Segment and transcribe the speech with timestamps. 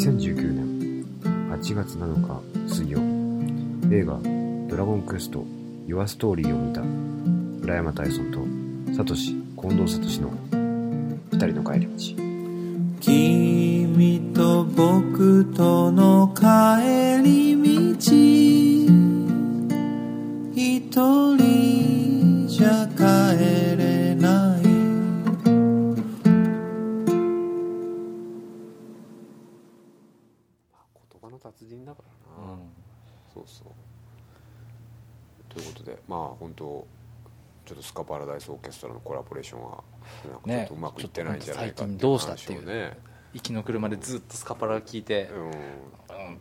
[0.00, 1.04] 2019年
[1.50, 2.98] 8月7日水曜。
[3.92, 4.18] 映画
[4.70, 5.44] 「ドラゴンクエスト
[5.86, 6.80] Your Story」を見た
[7.62, 8.38] 浦山大尊と
[8.96, 10.30] サトシ近藤聡の
[11.32, 11.92] 二人の帰り道。
[13.02, 17.98] 君と僕との帰り道。
[20.54, 21.59] 一人
[37.90, 39.82] スカパラダイスオーケストラのコラボレーションは
[40.24, 42.96] なんかちょっとうまくいってないんじゃないかどうしたっていうね。
[43.32, 45.46] 行きの車でずっとスカパラ聞いて、うん。
[45.46, 45.54] うん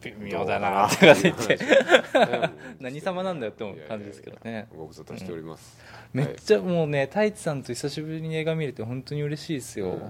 [0.02, 4.68] 微妙だなって言ってね何様なんだよって思う感じですけどね。
[4.76, 5.78] ご無沙汰しております、
[6.14, 10.02] めっちゃもうね太一さんと久しぶりに映画見れて本当に嬉しいですよ、うん。
[10.02, 10.10] や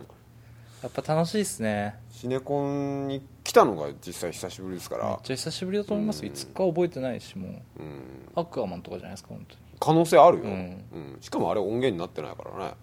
[0.88, 1.96] っぱ楽しいですね。
[2.12, 5.08] シネコンに来たのが実際久しぶりですから。
[5.08, 6.24] めっちゃ久しぶりだと思います。
[6.24, 6.28] うん。
[6.28, 7.52] いつか覚えてないしもう。
[7.80, 8.30] うん。
[8.36, 10.52] アクアマンとかじゃないですか本当に可能性あるよ、うん。
[10.52, 11.18] うん。
[11.22, 12.74] しかもあれ音源になってないからね。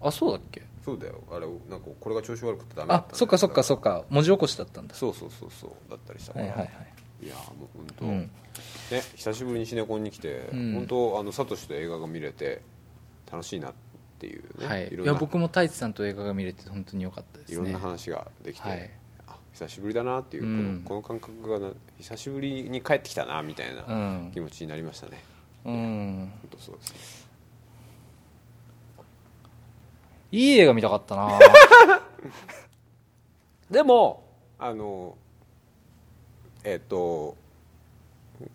[0.00, 0.62] あそうだっけ？
[0.84, 1.20] そうだよ。
[1.32, 4.04] あれなんかこれが調子悪くてダメだったんだよあそっかそっかそっか。
[4.08, 4.94] 文字起こしだったんだ。
[4.94, 5.90] そうそうそうそう。
[5.90, 7.26] だったりしたから、はいはいはい。
[7.26, 8.20] いやーもう本当、うん。
[8.20, 8.30] ね
[9.16, 10.74] 久しぶりにシネコンに来て、うん。
[10.74, 12.62] 本当あのサトシと映画が見れて
[13.32, 13.72] 楽しいなっ
[14.18, 17.54] ていうね、はい、いろんなや僕も太一さんと映画が見れて本当に良かったですね。
[17.54, 18.90] いろんな話ができて、はい。
[19.26, 20.82] あ久しぶりだなっていう、うん。
[20.84, 23.92] このこの感覚がな久しぶりに帰ってきたなみたいなう
[24.28, 24.30] ん。
[24.32, 25.35] 気持ちになりましたね、うん
[25.72, 27.26] 本当そうですね。
[30.32, 31.38] いい映画見たかったな。
[33.70, 34.22] でも
[34.58, 35.16] あの
[36.62, 37.36] えっ、と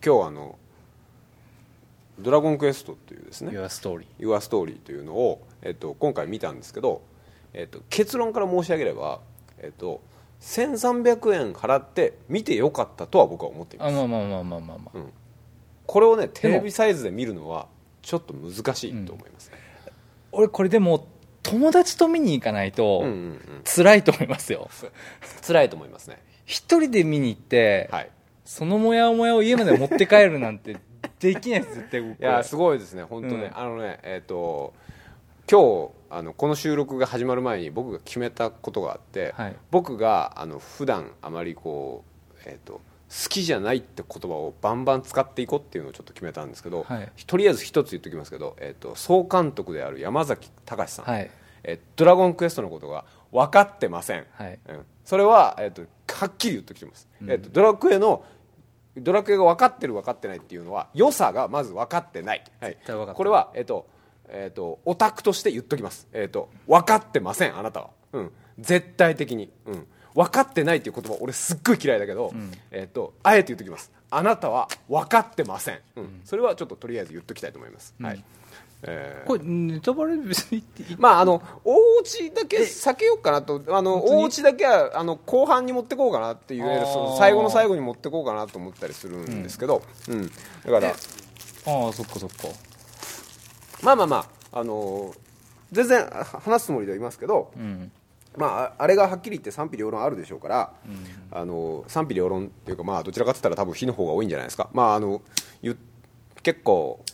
[0.04, 0.58] 今日あの
[2.18, 3.52] 「ドラゴンクエスト」っていうですね。
[3.52, 7.02] Your Story「Your Story」というのを、えっと今回見たんですけど、
[7.52, 9.20] えっと結論から申し上げれば、
[9.58, 10.00] えっと
[10.40, 13.88] 1300円払って見てよかったとは僕は思っています。
[13.88, 14.98] あまあまあまあまあまあまあ、
[15.86, 17.66] これをねテレビサイズで見るのは
[18.02, 19.56] ちょっと難しいと思いますね、
[20.32, 21.06] 俺これでも
[21.42, 23.40] 友達と見に行かないとうんうんうん。
[23.64, 24.68] 辛いと思いますよ。
[25.46, 26.22] 辛いと思いますね。
[26.46, 28.10] 一人で見に行って、はい。
[28.44, 30.76] そのモヤモヤを家まで持って帰るなんて
[31.20, 32.20] できないです絶対僕。
[32.20, 33.58] いやすごいですね本当ね、うん。
[33.58, 34.72] あのねえっ、と
[35.50, 39.56] 今日あのこの収録が始まる前に僕が決めたことがあって、はい。
[39.70, 42.04] 僕があの普段あまりこ
[42.34, 42.80] うえっ、と
[43.12, 47.12] 好きじゃないって言葉をバンバン使っていこうっていうのをちょっと決めたんですけど、はい。
[47.26, 51.30] とりあえず一つ言っておきますけど、えっと総監督である山崎隆さん、はい。
[51.62, 54.58] えドラゴンクエストのことが分かってません、はい。
[54.66, 58.24] うん、それは、えっとはっきり言ってきてます、えっとドラクエの
[58.96, 62.78] ドラクエが分かってる分かってないっていうのは良さがまず分かってない、はい。
[62.86, 63.86] これは、えっと
[64.28, 72.32] えっとオタクとして言っときます、えっと分かってませんあなたは、うん、絶対的に、うん、分かってないっていう言葉俺すっごい嫌いだけど、
[72.70, 73.90] えっとあえて言っときます。
[74.10, 76.20] あなたは分かってません、うん。
[76.24, 78.22] それはちょっととりあえず言っときたいと思います、はい。
[78.82, 79.26] えー。
[79.26, 80.62] これネタバレ別に
[80.98, 83.62] まああの大内だけ避けようかなと。
[83.68, 86.84] あの大内だけはあの後半に持ってこうかなっていう
[87.18, 90.26] 最後の最後に持ってこうかなと思ったりするんですけど、うん。
[90.26, 90.32] だ
[90.72, 90.88] から。
[90.88, 92.48] ああそっかそっか。
[93.82, 94.16] まあまあま
[94.52, 95.14] ああの
[95.70, 97.90] 全然あ話すつもりではいますけど、うん
[98.36, 100.72] まあ、ああれがはっきり言って賛否両論あるでしょうから、
[101.30, 105.22] あの賛否両論っていうか、まあ、どちらかって言ったら多分火の方が多いんじゃないですか、まあ、あの
[105.60, 105.76] ゆ
[106.42, 107.04] 結構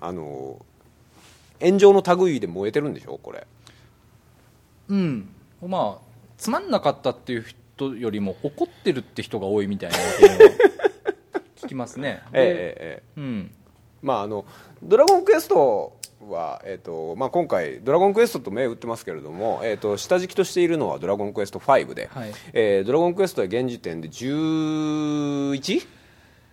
[0.00, 0.64] あの
[1.60, 3.46] 炎上の類で燃えてるんでしょこれ。
[4.88, 5.28] うん。
[5.66, 7.44] まあつまんなかったっていう
[7.76, 9.96] 人よりも怒ってるって人が多いみたいな
[11.56, 12.22] 聞きますね。
[12.32, 13.54] ええでええうん
[14.00, 14.44] まああの
[14.82, 22.32] ドラゴンクエストは、えーとまあ、今回ドラゴンクエストと銘打ってますけれども、えー、と下敷きとしているのはドラゴンクエスト5で、はい。
[22.52, 25.86] えードラゴンクエストは現時点で11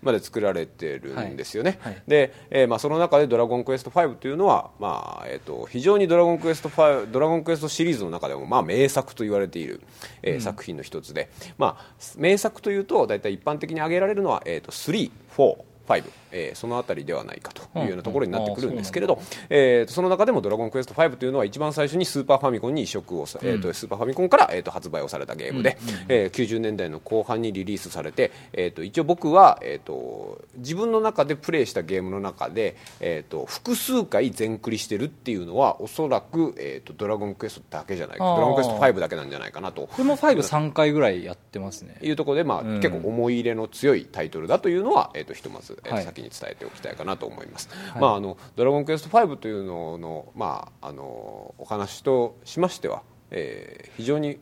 [0.06, 1.94] まで作られてるんですよね、はい。
[1.94, 2.04] はい。
[2.08, 9.82] で、えーまあ、その中でドラゴンクエスト5というのは、まあえー、と非常にドラゴンクエスト5ドラゴンクエストシリーズの中でも、まあ、名作と言われている、
[10.22, 15.58] えー作品の一つで、まあ、名作というと大体一般的に挙げられるのは、えー、と3、4、
[15.88, 16.04] 5、
[16.36, 25.78] えーそのあたりではないかというようなところになってくるんですけれど、えーとその中でも「ドラゴンクエスト5」というのは一番最初にスーパーファミコンに移植をさ、えーとスーパーファミコンから、えー、と発売をされたゲームで、
[26.08, 39.88] えー90年代の後半にリリースされて、えー、と一応僕は、えー、と自分の中でプレイしたゲームの中で、えー、と複数回全クリしてるっていうのはおそらく、えー、とドラゴンクエストだけじゃないかドラゴンクエスト5だけなんじゃないかなと。
[39.88, 41.96] これも53回ぐらいやってますね。
[42.02, 47.70] いうところで、まあうん結構思い入れの強いタイトルだというのは、えー、とひとまず、えー先に伝えておきたいかなと思います、
[48.00, 53.02] まあ、あのドラゴンクエスト5というのの,、まあ、あのお話としましては、
[53.32, 54.40] えー非常に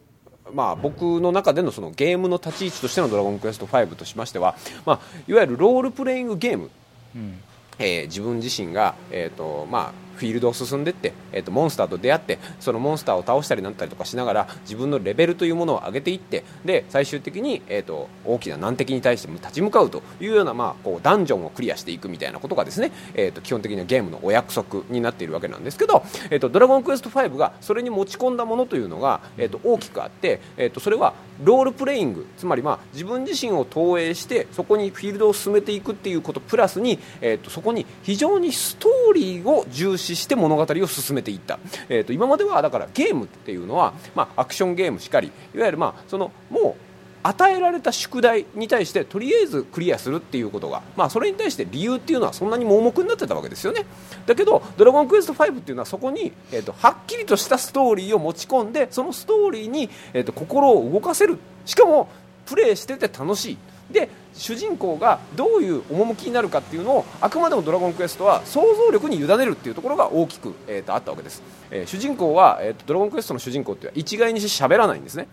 [0.52, 6.70] まあ、僕の中でのそのゲームの立ち位置としての「ドラゴンクエスト5」としましては、まあ、いわゆるロールプレイングゲーム。
[7.16, 7.40] うん。
[7.80, 9.94] えー自分自身が、えーとまあ、
[10.24, 46.94] フィールドを進んでって、えー、とモンスターと出会ってそのモンスターを倒したりなんたりとかしながら自分のレベルというものを上げていってで最終的に、えー、と大きな難敵に対して立ち向かうというような、まあ、こうダンジョンをクリアしていくみたいなことがですね、えー、と基本的にはゲームのお約束になっているわけなんですけど、えー、とドラゴンクエスト5がそれに持ち込んだものというのが、えー、と大きくあって、えー、とそれはロールプレイングつまり、まあ、自分自身を投影してそこにフィールドを進めていくっていうことプラスに、えー、とそこに非常にストーリーを重視して物語を進めていった、えー、と今まではだからゲームっていうのは、まあ、アクションゲームしかりいわゆる、まあ、そのもう
[47.24, 53.86] 与えられた宿題に対してとりあえずクリアするっていうことが、まあ、それに対して理由っていうのはそんなに盲目になってたわけですよね。
[54.26, 61.40] だけど「ドラゴンクエスト5」っていうのはそこに、えー、とはっきりとしたストーリーを持ち込んでそのストーリーに、えー、と心を動かせる。
[61.66, 62.10] しかも
[62.46, 63.58] プレイしてて楽しい。
[63.92, 75.28] で主人公がどういう趣になるかっていうのをあくまでも「ドラゴンクエスト」は想像力に委ねるっていうところが大きく、えー、とあったわけです、えー主人公は、えーと「ドラゴンクエスト」の主人公っては一概にして喋らないんですね。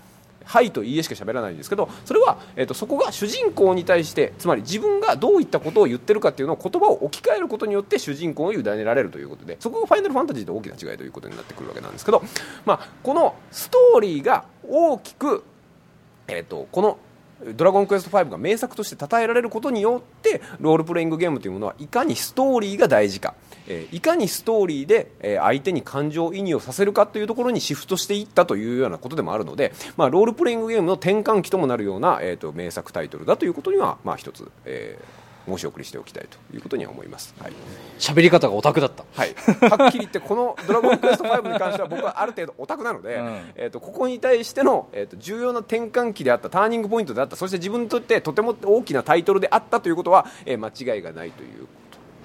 [0.44, 12.22] はいといいえしか喋らないんですけどそれは、えー、とそこが主人公に対してつまり自分がどういったことを言ってるかっていうのを言葉を置き換えることによって主人公を委ねられるということでそこがファイナルファンタジーと大きな違いということになってくるわけなんですけど、
[12.64, 15.44] まあ、このストーリーが大きく、
[16.26, 16.98] えー、とこの
[17.56, 23.34] ドラゴンクエスト5が名作として称えられることによってロールプレイングゲームというものはいかにストーリーが大事か、
[23.66, 37.34] えーいかにストーリーで、えー相手に感情移入をさせるかというところにシフトしていったというようなことでもあるので、まあ、ロールプレイングゲームの転換期ともなるような、えー、と名作タイトルだということには、まあ、一つ、えー申し送りしておきたいということには思います。
[37.38, 37.52] はい。
[37.98, 39.04] 喋り方がオタクだった。
[39.12, 43.52] はい、はっきり言ってこの「ドラゴンクエスト5」に関しては僕はある程度オタクなので、うん。
[43.56, 47.36] えー、とここに対しての、えー、と重要な転換期であったターニングポイントであった。
[47.36, 51.66] そして自分にとってとても大きなタイトルであったということは、えー間違いがないというこ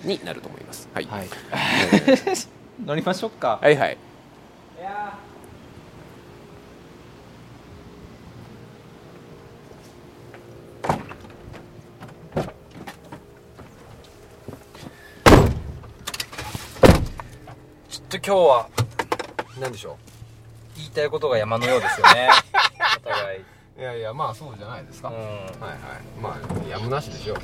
[0.04, 0.90] とになると思います。
[0.94, 1.28] はい、はい。
[2.86, 3.60] 乗りましょうか。
[3.62, 3.98] はい、はい。
[4.78, 4.84] ちょ
[18.20, 18.70] と今日は
[19.60, 19.98] なんでしょ
[20.78, 22.30] 言いたいことが山のようですよね。
[23.06, 23.44] お互い、う
[23.80, 25.82] いやいやまあそうじゃないですか、うん、はいはい。
[26.22, 27.38] まあやむなしでしょう。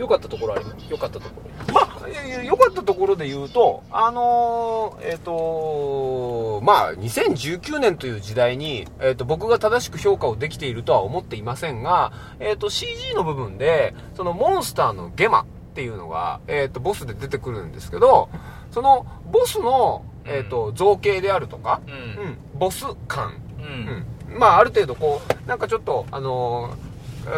[0.00, 0.90] よかったところあります？
[0.90, 1.74] よかったところ。
[1.74, 18.30] まあ、良かったところで言うと、あのーえっ、とまあ、2019年という時代に、えっ、と、僕が正しく評価をできているとは思っていませんが、えっ、と、CG の部分で、そのモンスターのゲマっていうのが、えっ、と、ボスで出てくるんですけど、
[18.70, 26.90] その、ボスの、えっ、と、造形であるとか、ううんん、ボス感、うん、うん、まあある程度こうなんかちょっとあのー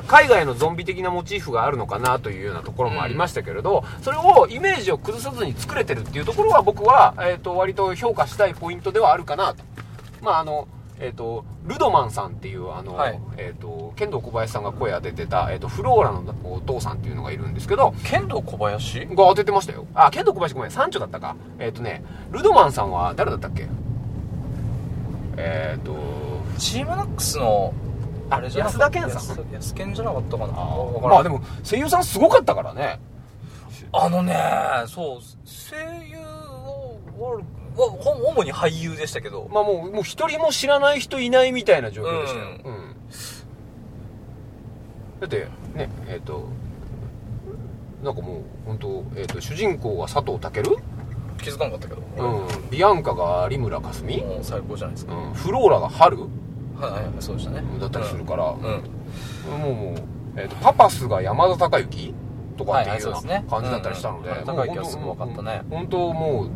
[0.06, 9.64] 海外のゾンビ的なモチーフがあるのかなというようなところもありましたけれど、それをイメージを崩さずに作れてるっていうところは僕は、えー、と割と評価したいポイントではあるかなと。
[10.20, 10.69] まああの
[11.04, 13.20] えー、とルドマンさんっていうあの、はい。
[13.37, 19.06] えー、と剣道小林さんが声当ててた、えー、とフローラのお父さんっていうのがいるんですけど剣道小林？
[19.06, 19.87] が当ててましたよ。
[19.94, 21.37] あ剣道小林ごめん三丁だったか。
[21.58, 23.66] えっ、とねルドマンさんは誰だったっけ？
[25.37, 25.96] えっ、と
[26.58, 27.75] チームナックスの
[28.31, 29.10] ああれじゃ安田健さん。
[29.12, 30.53] 安安健じゃなかったかな？
[30.53, 33.00] まあでも声優さんすごかったからね。
[33.93, 34.34] あのね
[34.86, 42.94] そう声優は悪く主に俳優でしたけど、まあもうもう一人も知らない人いないみたいな状況でしたよ、ううん。
[45.20, 46.48] だってねえっ、と
[48.02, 50.62] なんかもう本当えっ、と主人公が佐藤健、
[51.43, 57.62] 気づかなかったけど、うん、ビアンカが有村架純、最高じゃないですか、うん、フローラが春はいはいはいそうでしたね。
[57.81, 59.60] だったりするから、うん、うん。
[59.60, 59.94] もうもう、
[60.36, 62.14] えー、とパパスが山田孝之
[62.56, 64.36] とかっていうような感じだったりしたので、うん。
[64.36, 65.62] もう高之はすぐ分かったね。
[65.70, 66.50] 本当もう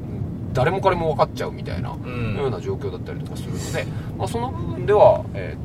[0.56, 2.36] 誰も彼も分かっちゃうみたいな、ん。
[2.36, 3.86] ような状況だったりとかするので、
[4.16, 5.64] まあ、その部分では、えー、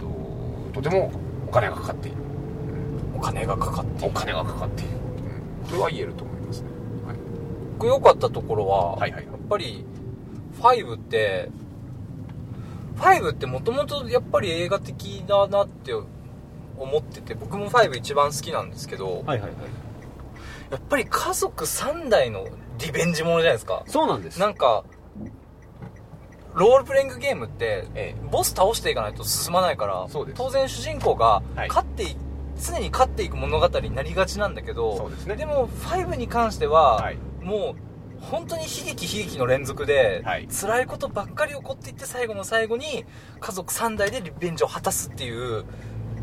[0.74, 1.12] ととても
[1.48, 2.18] お金がかかっている。
[3.16, 4.92] お金がかかってお金がかかっている、
[5.70, 6.70] うれは言えると思いますね、
[7.06, 7.16] はい。
[7.78, 9.24] 僕良かったところは、はいはい。
[9.24, 9.86] やっぱり
[10.60, 11.50] 5って
[12.98, 19.52] 5ってもともとやっぱり映画的だなって思ってて僕も5一番好きなんですけど、はいはいはい。
[20.72, 22.48] やっぱり家族3代の
[22.86, 23.84] リベンジものじゃないですか。
[23.88, 24.40] そうなんです。
[24.40, 24.84] なんか
[26.54, 31.70] ロールプレイングゲームって、えボス倒していかないと進まないから当然主人公がはい。
[31.70, 32.16] 勝ってい、
[32.62, 35.46] 常に勝っていく物語になりがちなんだけどそうですね。
[35.46, 37.18] も5に関しては、はい。
[37.42, 40.48] もう本当に悲劇悲劇の連続で、はい。
[40.48, 43.06] 辛いことばっかり起こっていって最後の最後に
[43.40, 45.64] 家族3代でリベンジを果たすっていう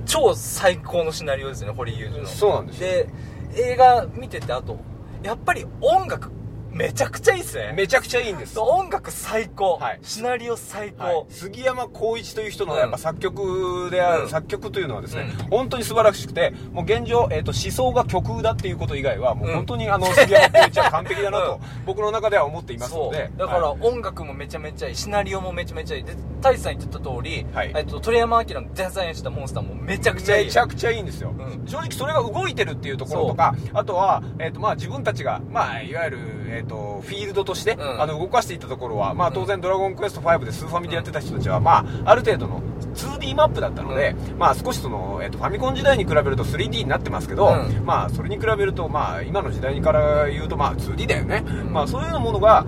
[0.04, 2.26] 超最高のシナリオですよねホリー・ユーズの。
[2.26, 2.88] そうなんですよ。
[2.90, 3.08] で
[3.56, 4.78] 映画見ててあと
[5.22, 6.30] やっぱり音楽
[6.70, 7.72] めちゃくちゃいいっすね。
[7.76, 8.58] めちゃくちゃいいんです。
[8.60, 9.98] 音楽最高、はい。
[10.02, 14.28] シナリオ最高、はい、杉山浩一という人のうんやっぱ作曲である、うん。
[14.28, 15.46] 作曲というのはですね、うん。
[15.48, 19.54] 本当に素晴らしくてもう現状、えー、と思想が極右だっていうこと以外はもううん。
[19.54, 21.84] 本当にあの杉山浩一は完璧だなと うん。
[21.86, 23.78] 僕の中では思っていますのでだからはい。
[23.80, 24.94] 音楽もめちゃめちゃいい。
[24.94, 26.04] シナリオもめちゃめちゃいい。
[26.04, 27.72] で太一さん言ってた通り、はい。
[27.74, 30.46] えっと、鳥山明のデザインしたモンスターもめちゃくちゃいい。
[30.46, 31.66] めちゃくちゃいいんですよ、うん。
[31.66, 36.18] 正直それが動いてるっていうところとかあとは、えーとまあ、自分たちが、まあ、いわゆる、
[36.48, 38.00] えー、とフィールドとして、うん。
[38.02, 42.62] あの動かしていったところは、まあ、当然「ドラゴンクエスト5」でスーファミでやってた人たちは、まあ、ある程度の
[42.94, 47.84] 2D マップだったので、まあ、少しその、えー、とファミコン時代に比べると 3D になってますけど、うん。
[47.84, 51.72] まあ、それに比べると、まあ、今の時代から言うと、まあ、2D だよね、ん。
[51.72, 52.64] まあ、そういうようなものが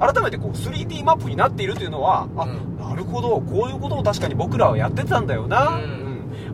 [0.00, 2.78] 改めてこう 3D マップになっているというのはあ、うん。
[2.78, 6.03] なるほどこういうことを確かに僕らはやってたんだよな、うんうん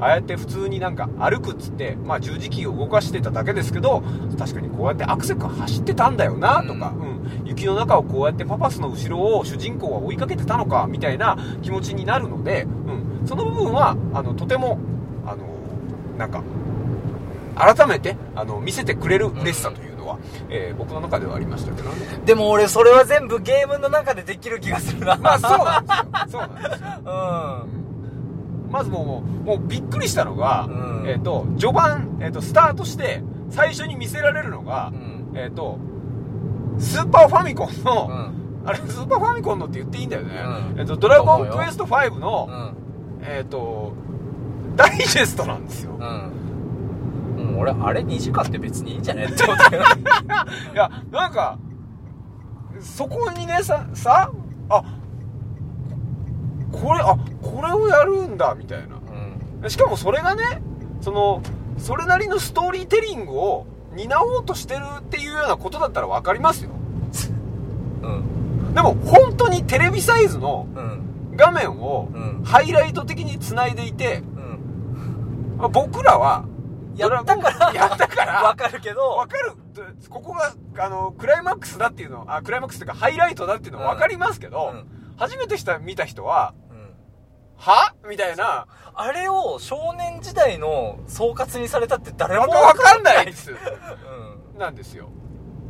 [0.00, 4.02] ああやって普通になんか歩くっつって、まあ、十字キーを動かしてただけですけど
[4.38, 7.46] 確かにこうやってアクセク走ってたんだよなとか、うん。
[7.46, 14.78] 雪の中をこうやってパパスの後ろを主人公は追いかけてたのかみたいな気持ちになるので、うん、その部分はあのとても
[15.26, 15.46] あの
[16.16, 16.42] なんか
[17.56, 21.96] 改めてあの見せてくれる嬉しさというのは、えー僕の中ではありましたけどね。
[22.24, 25.16] でも俺それは全部ゲームの中でできる気がするな。
[25.16, 25.92] まあそうなんで
[26.30, 26.38] すよ。
[26.38, 26.88] そうなんですよ。
[27.74, 27.89] うん
[28.70, 31.08] まずもうもうびっくりしたのが、うん。
[31.08, 35.32] えっ、と序盤、えー、とスタートして最初に見せられるのが、うん。
[35.34, 35.78] えっ、と
[36.78, 38.68] スーパーファミコンの、うん。
[38.68, 40.34] あれスーパーファミコンのって言っていいんだよね、
[40.72, 40.80] うん。
[40.80, 42.48] えっ、とドラゴンクエスト5の、
[43.20, 43.26] うん。
[43.26, 43.92] えっ、と
[44.76, 45.98] ダイジェストなんですよ、
[47.58, 49.82] 俺あれ2時間って別にいいんじゃないって思ったよ。
[50.72, 51.58] いやなんか
[52.80, 54.30] そこにねささ
[54.70, 54.82] あ
[56.72, 58.96] これあこれをやるんだみたいな。
[59.62, 59.70] うん。
[59.70, 60.62] しかもそれがね
[61.00, 61.42] その
[61.78, 66.70] それなりのストーリーテリングを担おうとしてるっていうようなことだったら分かりますよ。
[68.02, 68.74] うん。
[68.74, 71.36] でも本当にテレビサイズのうん。
[71.36, 72.42] 画面をうん。
[72.44, 74.22] ハイライト的につないでいて
[75.60, 75.72] うん。
[75.72, 76.44] 僕らは
[76.96, 79.16] やったからやったから わかるけど。
[79.16, 79.52] 分かる。
[80.08, 86.94] ここがあのクライマックスだっていうのあクライマックスっていうかハイライトだっていうのは分かりますけど、うん初めてした見た人はうん。
[87.56, 87.94] は？
[88.08, 88.66] みたいな。
[88.94, 93.52] あれを少年時代の総括にされたって誰わもかわかんないです。
[93.52, 94.58] うん。
[94.58, 95.10] なんですよ。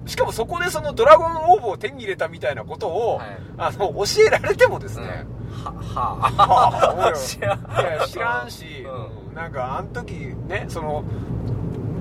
[0.07, 3.28] しかもそこでそのドラゴンオーブを手に入れたみたいなことを、はい。
[3.59, 5.26] あの教えられてもですね、
[5.64, 6.16] はは。
[6.16, 8.09] はあおいおい知らん。
[8.09, 8.87] 知らんし、
[9.33, 10.12] うなんかあの時
[10.47, 11.04] ねその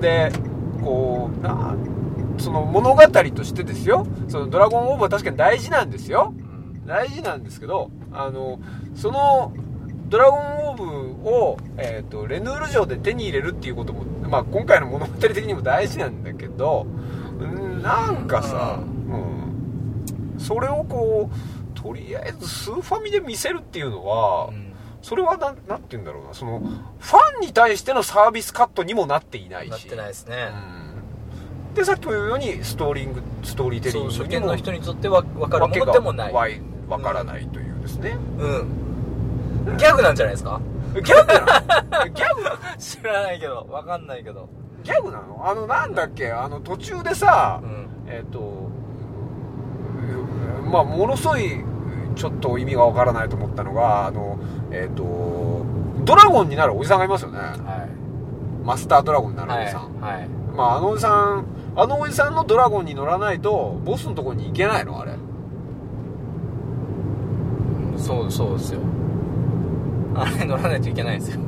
[0.00, 0.30] で
[0.80, 1.74] こうな
[2.38, 4.06] その物語としてですよ。
[4.28, 6.32] そのドラゴンオーブは確かに大事なんですよ。
[6.32, 6.39] うん
[6.90, 8.58] 大事なんですけどあの
[8.96, 9.54] その
[10.08, 16.86] ドラゴンオーブを、えー、とレヌール城で手に入れるっていうことも、まあ、今回の物語的にも大事なんだけど
[17.38, 24.72] うんなんかさ、うん、それをこうとりあえずスーファミで見せるっていうのは、うん。
[25.00, 26.34] それはなんなんて言うんだろうな。
[26.34, 29.70] そのファンに対してのサービスカットにもなっていないし。
[29.70, 30.36] なってないですね、
[31.70, 31.74] うん。
[31.74, 39.76] でさっきも言うようにストーリングストーリーテリングにも初見の人にとっては分かるものでもないわいわからないというですね、うん。
[39.76, 40.60] ギャグなんじゃないですか？
[40.94, 42.08] ギャグなの？
[42.10, 42.42] ギャグ？
[42.42, 43.64] なの知らないけど。
[43.70, 44.48] 分かんないけど。
[44.82, 45.40] ギャグなの？
[45.46, 46.30] あのなんだっけ？
[46.32, 47.88] あの途中でさ、うん。
[48.08, 48.70] えっ、と
[50.70, 51.62] まあものすごい
[52.16, 54.38] ちょっと意味がわからないと思ったのがあの
[54.72, 55.64] えっ、と
[56.04, 57.38] ドラゴンになるおじさんがいますよね。
[57.38, 57.88] は
[58.64, 60.28] マスタードラゴンにないるおはいじさん、はい。
[60.56, 65.00] まああのおじさんあのおじさんのドラゴンに乗らないとボスのところに行けないの？
[65.00, 65.12] あれ
[68.00, 68.80] そうそうですよ。
[70.14, 71.40] あれ乗らないといけないんですよ。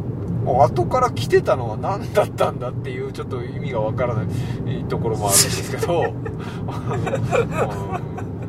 [0.44, 4.26] 後から来てたのは何だったんだっていうちょっと意味がわからない
[4.88, 6.12] ところもあるんですけど。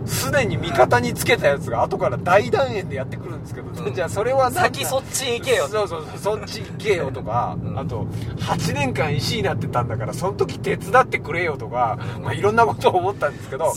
[0.05, 3.93] すでに味方につけたやつが後から大団円でやってくるんですけど、うん。
[3.93, 5.67] じゃあそれは先そっち行けよ。
[5.67, 7.79] そうそうそうそっち行けよとか、うん。
[7.79, 8.05] あと
[8.39, 12.23] 8年間石になってたんだからその時手伝ってくれよとか、うん。
[12.23, 13.73] まあ、いろんなことを思ったんですけど、まあ、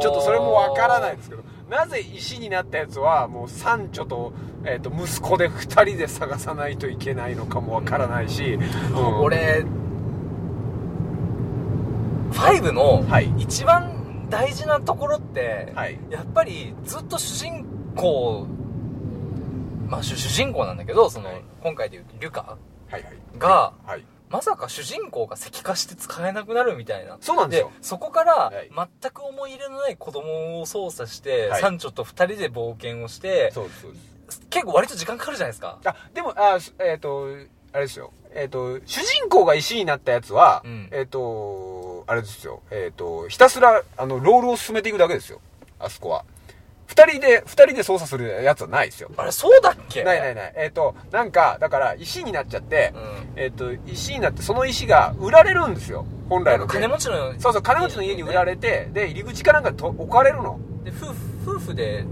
[0.00, 8.58] ちょっとそれもわからないですけどなぜ石になったやつはもう三女と,、えー、と息子で2人で探さないといけないのかもわからないし、
[8.92, 9.20] うん。
[9.22, 9.64] 俺
[12.30, 13.32] 5のはい。
[13.38, 15.98] 一番大事なところって、はい。
[16.10, 17.64] やっぱりずっと主人
[17.96, 18.46] 公
[19.88, 21.42] まあ主主人公なんだけどその、はい。
[21.62, 22.58] 今回でいうリュカ
[22.90, 23.18] はいはい。
[23.38, 27.18] がはいまさか主人公が石化して使えなくなるみたいな。
[27.20, 27.70] そうなんですよ。
[27.82, 28.70] そこからはい。
[28.74, 31.60] 全く思い入れのない子供を操作して、はい。
[31.60, 33.98] サンチョと二人で冒険をしてそうですそうで
[34.30, 34.40] す。
[34.48, 35.78] 結構割と時間かかるじゃないですか。
[35.84, 37.26] あでもあすえっ、と
[37.74, 38.12] あれですよ。
[38.34, 40.88] えっ、と主人公が石になったやつは、うん。
[40.92, 42.62] えっ、とあれですよ。
[42.70, 45.42] えっ、とひたすらあのロールを進めていくだけですよ。
[45.78, 46.24] あそこは
[46.92, 49.10] 二人で二人で操作するやつはないですよ。
[49.16, 50.04] あれそうだっけ？
[50.04, 50.52] ないないない。
[50.56, 52.92] えっ、となんかだから石になっちゃって、
[53.34, 53.42] うん。
[53.42, 56.04] えっ、と石になってその石が売られるんですよ。
[56.28, 60.60] 本来の金持ちのそうそう金持ちの家に売られてで入り口かなんかにと置かれるの。
[60.84, 62.04] で夫婦夫婦で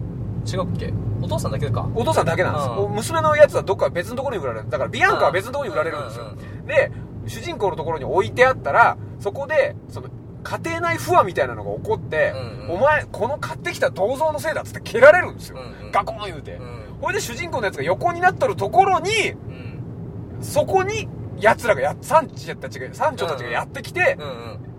[0.51, 0.93] 違うっけ？
[1.23, 1.87] お父さんだけか。
[1.95, 2.93] お父さんだけなんです、うん。
[2.93, 4.71] 娘のやつはどっか別のところに売られる。
[4.71, 6.67] だからビアンカは別のところに売られるんですよ、うん。
[6.67, 6.91] で
[7.27, 10.09] 主人公のところに置いてあったらそこでその
[10.43, 12.77] 家庭内不和みたいなのが起こって、うんうん。
[12.77, 15.93] お前この買ってきた銅像のせいだっつって蹴られるんですよ、うんうん。
[15.93, 20.39] ガコン言うて、うんこれで主人公のやつが横になっとるところにうん。
[20.43, 24.27] そこに奴らがやサンチたちがサンチョたちがやってきて、うんう
[24.67, 24.70] ん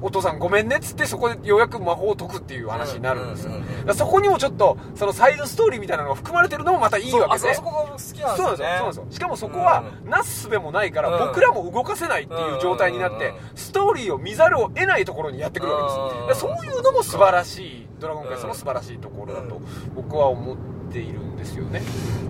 [0.00, 3.52] お父さんごめんねっつってそこでようやく魔法を解くっていう話になるんですよ、
[3.94, 8.36] そこにもちょっとそのサイドストーリーみたいなのが含まれてるのもまたいいわけであそあそこが好きなんですよね。
[8.36, 8.62] そうなんですよ。
[8.62, 9.06] そうなんですよ。
[9.10, 19.60] しかもそこはうなすすべもないからうん僕らも動かせないっていう状態になってうんストーリーを見ざるを得ないところにやってくるわけですそういうのも素晴らしいドラゴンクエストの素晴らしいところだと
[19.94, 20.56] 僕は思っ
[20.92, 21.82] ているんですよね。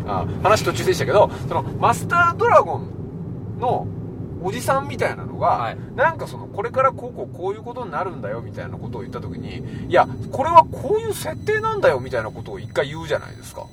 [0.07, 3.87] あ話途中でしたけどそのマスタードラゴンの
[4.43, 5.79] おじさんみたいなのが、はい。
[5.97, 13.67] なんかそのこれからこうこうこういうことになるんだよみたいなことを言った時にいやこれはこういう設定なんだよみたいなことを一回言うじゃないですか。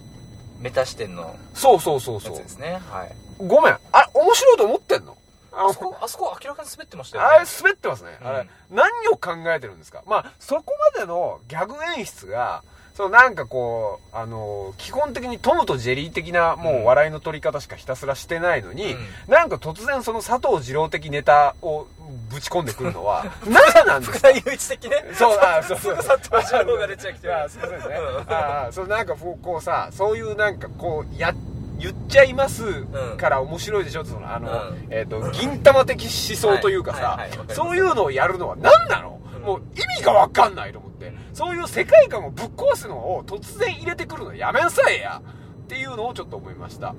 [0.59, 2.35] メタ視点のそうそうそうやそう。
[2.35, 2.79] つですね。
[2.89, 3.15] はい。
[3.45, 3.77] ごめん。
[3.91, 5.17] あれ面白いと思ってんの？
[5.51, 7.29] ああそこあそこ明らかに滑ってましたよね。
[7.29, 8.27] あれ滑ってますね、うん。
[8.27, 10.03] あれ何を考えてるんですか？
[10.05, 12.63] まあそこまでのギャグ演出が
[12.95, 19.33] そのなんかこうあの基本的にトムとジェリー的なもう笑いの取り方しかひたすらしてないのに、うん。
[19.33, 21.87] なんか突然その佐藤二郎的ネタを
[22.31, 24.17] ぶち込んでくるのは 何なんですか？
[24.19, 25.05] 福田雄一的ね？
[25.13, 25.77] そう、あそう。
[25.77, 25.95] そう。
[25.97, 27.85] 佐藤二郎が出ちゃう来てるあすいませんね。
[27.97, 31.33] うんああ、そう、なんかこう、こうさ、そういうなんかこう、や、
[31.77, 32.85] 言っちゃいます
[33.17, 34.87] から面白いでしょ、その、あの、うん。
[34.89, 39.14] えっ、と、銀玉的思想というかさはいはいはいそういうのをやるのは何なの、うん
[39.45, 45.21] もう意味がわかんないと思って、そういう世界観をぶっ壊すのを突然入れてくるのやめなさいや
[45.63, 46.87] っていうのをちょっと思いました。
[46.87, 46.95] はい。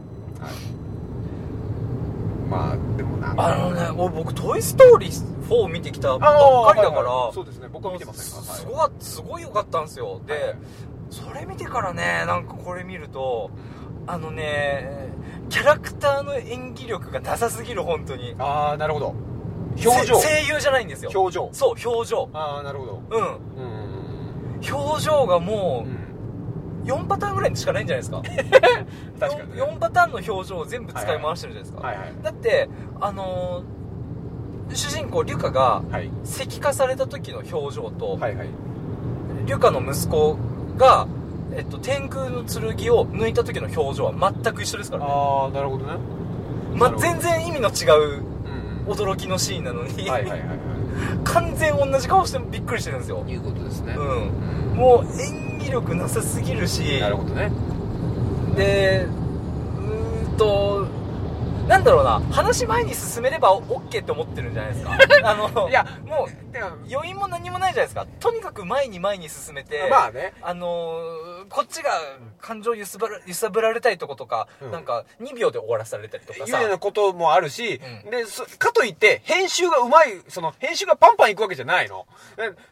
[2.49, 3.35] まあ、でもな。
[3.37, 8.55] あのね俺僕「トイ・ストーリー4」見てきたばっかりだから、はいはいそうですね、僕は見てませんが。
[8.55, 10.55] すごかすごい良かったんですよで、はい
[11.11, 13.51] それ見てからねなんかこれ見ると
[14.09, 15.09] あのね
[15.49, 19.15] キャラクターの演技力がなさすぎる本当にああ、なるほど。
[19.85, 20.17] 表情。
[20.17, 21.11] せ声優じゃないんですよ。
[21.15, 21.49] 表情。
[21.53, 22.29] そう表情。
[22.33, 23.03] ああ、なるほど。
[23.11, 23.23] うん。
[23.23, 24.75] うん。
[24.75, 25.93] 表情がもうん。
[25.93, 26.07] う
[26.87, 28.23] 4パターンぐらいしかないんじゃないですか。
[29.19, 29.63] 確かにね。
[29.63, 32.15] 4, パターンの表情を全部使い回してるじゃないですか、はいはい。
[32.23, 32.69] だって
[33.01, 33.77] あのー
[34.75, 36.11] 主人公リュカがはい。
[36.25, 38.49] 石化された時の表情と、はいはい。
[39.47, 40.37] リュカの息子
[40.77, 41.07] が、
[41.55, 45.93] えっと、天空の剣を抜いた時の表情は全く一緒ですからね、ああなるほどね。
[46.75, 48.36] まなるほど全然意味の違ううん
[48.87, 50.57] 驚きのシーンなのに、はいはいはいは
[51.25, 53.25] 完全同じ顔してびっくりしてるんですよ。
[53.27, 53.95] いいうことですね。
[53.95, 54.77] うん。
[54.77, 57.01] もう演技力なさすぎるし。
[57.01, 57.51] なるほどね。
[58.57, 60.87] でうーんと
[61.69, 62.21] なんだろうな。
[62.31, 64.97] 話前に進めれば OK って思ってるんじゃないですか。
[65.25, 68.07] あのいやもう余韻も何もないじゃないですか。
[68.21, 70.33] とにかく前に前に進めてまあね。
[70.41, 71.91] あのーこっちが
[72.41, 74.71] 感情揺さぶら揺さぶられたいとことか、うん。
[74.71, 76.59] なんか2秒で終わらされたりとかさ。
[76.59, 78.11] いうようなこともあるし、うん。
[78.11, 82.07] でそかといって編集がうまいその編集がパンパンいくわけじゃないの。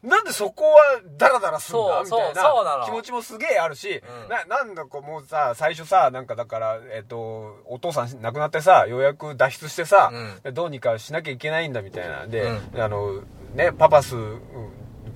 [0.02, 2.00] ななんでそこはダラダラするんだ？
[2.02, 2.78] みそうたいそうそうなの。
[2.80, 4.28] な気持ちもすげえあるし、うん。
[4.28, 10.12] ななんだこうもうさ最初さなんかだから、えっとお父さん亡くなってさようやく脱出してさ、
[10.52, 12.26] どうにかしなきゃいけないんだみたいな。
[12.26, 13.22] で、うあの
[13.54, 14.38] ねパパス、うん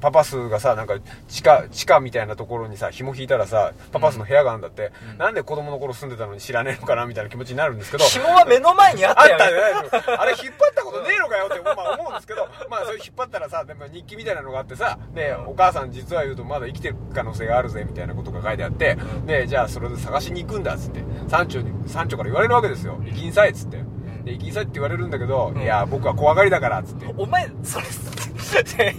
[0.00, 5.18] パパスがさなんか地下地下みたいなところにさ紐引いたらさパパスの部屋があるんだって、うん。
[5.18, 8.04] なんで子供の頃住んでたのに知らねえのかなみたいな気持ちになるんですけど。
[8.04, 9.88] 紐は目の前にあっあたよったよね。
[10.18, 12.48] あれ引っ張ったことねえのかよって、まあ、思うんですけど。
[12.70, 18.94] まあそれ引っ張ったらさでも日記みたいなのがあってさでお母さん実は言うとまだ生きてる可能性があるぜみたいなことが書いてあって。
[18.94, 21.02] んでじゃあそれで探しに行くんだっつって。
[21.28, 22.98] 山頂に山頂から言われるわけですよ。
[23.04, 23.78] 行きんさいっつって
[24.28, 25.58] で行きんさいって言われるんだけど、ん。
[25.58, 27.12] いや僕は怖がりだからっつって。
[27.16, 27.86] お前それ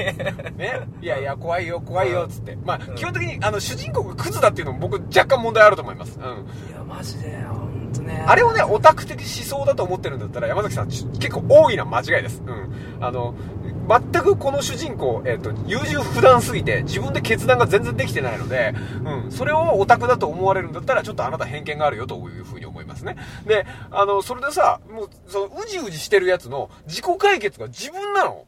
[0.58, 6.28] ね、いやいや怖いよ怖いよっつって、まあ、基本的にあの主人公がクズだっていうのも僕若干問題あると思います、うん、い
[6.72, 8.24] やマジで本当ね。
[8.28, 13.34] あれをねオタク的思想だと思ってるんだったら山崎さん結構大いな間違いです、うん、あの
[13.88, 23.18] 全くこの主人公、えっと優柔不断すぎて自分で決断が全然できてないので、うん、それをオタクだと思われるんだったらちょっとあなた偏見があるよというふうに思いますね。
[23.48, 28.46] であのそれでさもうそのうじうじしてるやつの自己解決が自分なの。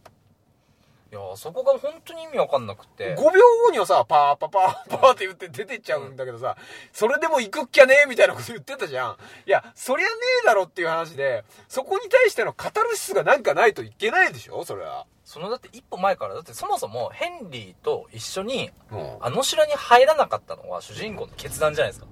[1.11, 6.55] いやそこが本当に意味わかんなくて5秒後にはさ、パーパパーパーって言って出てっちゃうんだけどさ、
[6.93, 9.17] それでも行くっきゃねえみたいなこと言ってたじゃん。
[9.45, 14.63] いや、そりゃねえだろっていう話で、そこに対してのカタルシスがなんかないといけないでしょ？
[14.63, 15.05] それは。
[15.25, 19.17] そのだって一歩前からだってそもそもヘンリーと一緒にうん。
[19.19, 22.07] あの城に入らなかったのは主人公の決断じゃないですか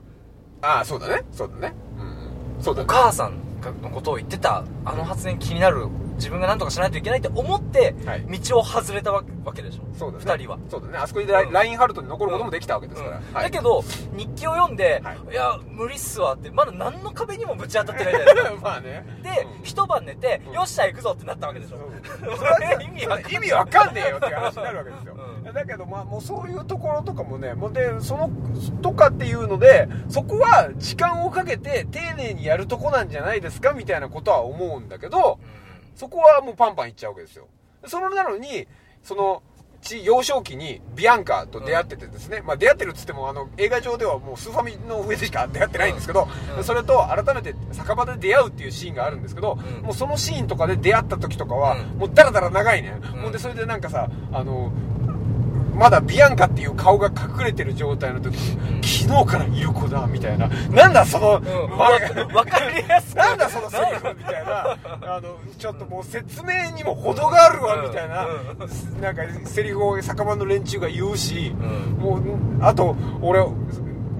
[0.62, 1.24] ああ、そうだね。
[1.32, 1.74] そうだね。
[1.98, 2.62] うん。
[2.62, 2.94] そうだおね。
[2.94, 3.40] 母さん
[3.82, 5.88] のことを言ってたあの発言気になる
[6.20, 8.40] 自分が何とかしないといけないって思ってはい。
[8.40, 9.98] 道を外れたわけでしょ？
[9.98, 10.24] そうだね。
[10.26, 10.60] 二人は。
[10.70, 10.98] そうだね。
[10.98, 13.18] あそこでライ,、ンハルトに残ることもできたわけですから。
[13.18, 13.34] うん。
[13.34, 13.44] はい。
[13.46, 15.18] だけど日記を読んで、はい。
[15.32, 18.56] い、や無理っすわってまだ何の壁にもぶち当たってないじゃないですか。
[18.62, 19.06] まあね。
[19.24, 19.64] で、うん。
[19.64, 20.54] 一晩寝て、うん。
[20.54, 21.90] よっしゃ行くぞってなったわけでしょ、そう
[22.84, 25.54] 意味わか意味わかんねえよって話になるわけですよ、うん。
[25.54, 28.30] だけどまあもうそういうところとかもねもうでその
[28.82, 35.40] とかっていうのでそこは時間をかけて丁寧にやるとこなんじゃないですかみたいなことは思うんだけど
[36.00, 37.50] そこはもうパンパンいっちゃうわけですよ。
[37.86, 38.66] それなのに
[39.04, 39.44] その
[39.82, 46.64] ち幼少期にビアンカと出会っててですね、まあ出会ってるっつってもあの映画上ではもうスーファミの上でしか出会ってないんですけど、うん。
[46.64, 49.84] それと改めて酒場で出会うっていうシーンがあるんですけど、うん。
[49.84, 52.00] もうそのシーンとかで出会った時とかは、うん。
[52.00, 53.22] もうダラダラ長いね、うん。
[53.24, 54.72] ほんでそれでなんかさあの
[55.80, 60.48] まだビアンカっていう顔が隠れてる状態の時に、うん昨日からいる子だみたいな。
[60.48, 61.44] なんだその、うん。
[61.72, 62.00] まわ
[62.34, 64.78] わかりやすくなんだそのセリフみたいな。
[65.16, 69.02] あのちょっともう説明にも程があるわみたいな、うん。
[69.02, 71.98] なんかセリフを酒場の連中が言うし、うん。
[72.00, 72.22] もう
[72.62, 73.42] あと俺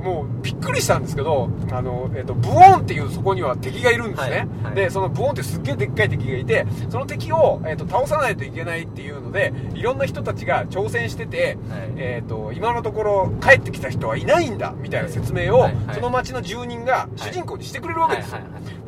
[0.04, 4.76] もうびっくりしたんですけどあの、えっとブオーンっていうそこには敵がいるんですね、はいはい。
[4.76, 11.94] でそのブオーンってすっげえでっかい敵がいてその敵を、えっと倒さないといけないっていうのでいろんな人たちが挑戦してて、はい。
[11.98, 15.96] えっと今のところ帰ってきた人はいないんだみたいな説明を、はいはい。
[15.96, 18.40] その町の住人が主人公にしてくれるわけですよ、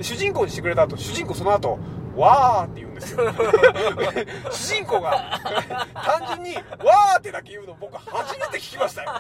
[0.02, 1.80] 主人公にしてくれた後主人公その後
[2.16, 3.32] わーって言うんですよ。
[4.52, 5.40] 主人公が
[5.94, 9.12] 単純にわーってだけ言うの僕初めて聞きましたよ。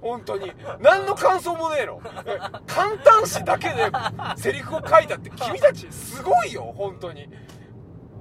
[0.00, 0.52] 本当に。
[0.80, 2.00] 何の感想もねえの。
[2.26, 3.90] え簡単詞だけで
[4.36, 7.28] セリフを書いたって君たちすごいよ本当に。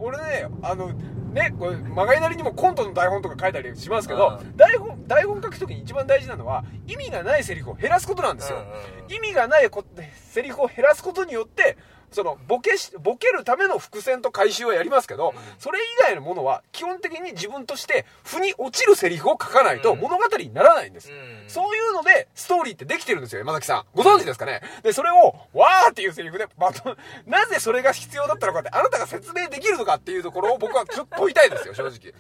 [0.02, 0.94] 俺ねあの
[1.34, 4.58] ねこれまがいなりにもコントの台本とか書いたりしますけどうん。
[4.58, 9.14] 台本台本書く時に一番大事なのは意味がないセリフを減らすことなんですよ、うんうんうん。
[9.14, 9.84] 意味がないこ
[10.30, 11.78] セリフを減らすことによって
[12.12, 20.00] そのボケしボケるための伏線と回収はやりますけど、それ以外のものは基本的に自分として腑に落ちるセリフを書かないとうん。
[20.00, 21.44] 物語にならないんです、うん。
[21.48, 23.84] そういうのでストーリーってできてるんですよ山崎さん。
[23.94, 24.62] ご存知ですかね？
[24.84, 32.14] でそれをわーっていうセリフでまとなぜそれが必要だったのかってあなたが説明できるのかっていうところを僕はちょっと問いたいですよ正直。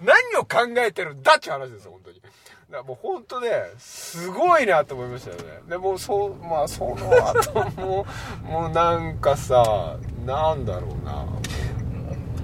[0.00, 2.22] 何を考えてるんだっていう話ですよ本当に
[2.70, 5.60] だもう本当ねすごいなと思いましたよね。
[5.68, 8.06] でもうそうまあその後も
[8.44, 11.26] もうなんかさなんだろうな。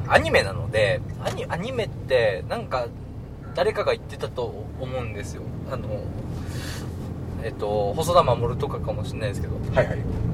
[0.09, 2.87] アニメなのでアニアニメってなんか
[3.55, 5.43] 誰かが言ってたと思うんですよ。
[5.71, 5.89] あの
[7.43, 9.55] えっと細田守とかかもしれないですけど。
[9.75, 10.30] はいはい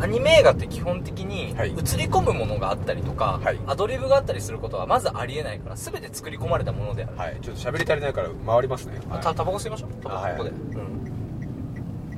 [0.00, 1.70] アニメ映画って基本的にはい。
[1.70, 3.58] 映り込むものがあったりとか、はい。
[3.66, 7.36] アドリブがあったりすることはまずありえないから全て作り込まれたものである、はい。
[7.42, 9.00] ちょっと喋り足りないから回りますね。
[9.08, 9.20] はい。
[9.20, 9.90] たタバコ吸いましょう。
[10.02, 10.98] タバコあここで、はいうん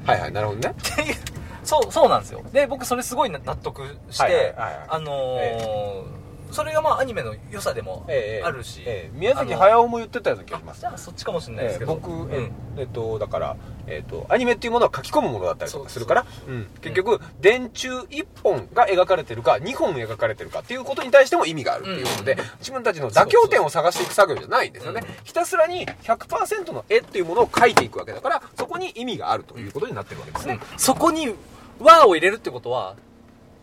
[0.05, 0.75] はいはいなるほどね。
[0.79, 1.14] っていう
[1.62, 2.43] そうそうなんですよ。
[2.53, 6.05] で僕それすごい納得して、はいはいはいはいあのーえ
[6.52, 9.18] それがまあアニメの良さでもええあるし、ええ。
[9.18, 10.80] 宮崎駿も言ってたような気がします。
[10.80, 12.32] じゃあそっちかもしれないですけど、えー僕、うん。
[12.32, 16.66] ええっとだから、えっとアニメっていうものは書き込むものだったりとかするからうん。
[16.80, 22.38] 結局、電柱1本が描かれてるか2本描かれてるかっていうことに対しても意味があるっていうことで、うん。
[22.58, 25.24] 自分たちの妥協点を探していく作業じゃないんですよね、うん。
[25.24, 31.34] ひたすらに100%の絵っていうものを描いていくわけだからそこに意味があるということになってるわけですね、そこに
[31.80, 32.96] 「和」を入れるってことは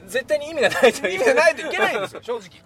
[0.07, 2.61] 絶対に意味がないと意味がないといけないんですよ正直